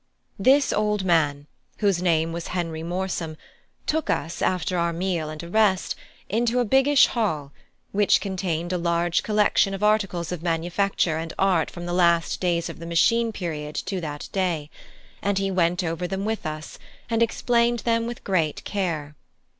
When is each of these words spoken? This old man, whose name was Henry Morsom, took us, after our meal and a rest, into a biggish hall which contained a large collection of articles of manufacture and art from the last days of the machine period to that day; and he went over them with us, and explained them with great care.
This 0.39 0.73
old 0.73 1.03
man, 1.05 1.45
whose 1.77 2.01
name 2.01 2.31
was 2.31 2.47
Henry 2.57 2.81
Morsom, 2.81 3.37
took 3.85 4.09
us, 4.09 4.41
after 4.41 4.79
our 4.79 4.91
meal 4.91 5.29
and 5.29 5.43
a 5.43 5.47
rest, 5.47 5.93
into 6.27 6.59
a 6.59 6.65
biggish 6.65 7.05
hall 7.05 7.51
which 7.91 8.19
contained 8.19 8.73
a 8.73 8.79
large 8.79 9.21
collection 9.21 9.75
of 9.75 9.83
articles 9.83 10.31
of 10.31 10.41
manufacture 10.41 11.17
and 11.17 11.33
art 11.37 11.69
from 11.69 11.85
the 11.85 11.93
last 11.93 12.39
days 12.41 12.67
of 12.67 12.79
the 12.79 12.87
machine 12.87 13.31
period 13.31 13.75
to 13.75 14.01
that 14.01 14.27
day; 14.31 14.71
and 15.21 15.37
he 15.37 15.51
went 15.51 15.83
over 15.83 16.07
them 16.07 16.25
with 16.25 16.47
us, 16.47 16.79
and 17.07 17.21
explained 17.21 17.81
them 17.81 18.07
with 18.07 18.23
great 18.23 18.63
care. 18.63 19.13